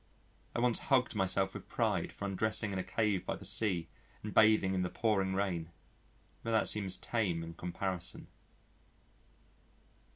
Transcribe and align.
I 0.55 0.59
once 0.59 0.79
hugged 0.89 1.13
myself 1.13 1.53
with 1.53 1.69
pride 1.69 2.11
for 2.11 2.25
undressing 2.25 2.73
in 2.73 2.79
a 2.79 2.83
cave 2.83 3.23
by 3.23 3.35
the 3.35 3.45
sea 3.45 3.87
and 4.23 4.33
bathing 4.33 4.73
in 4.73 4.81
the 4.81 4.89
pouring 4.89 5.35
rain, 5.35 5.69
but 6.41 6.49
that 6.49 6.67
seems 6.67 6.97
tame 6.97 7.43
in 7.43 7.53
comparison. 7.53 8.25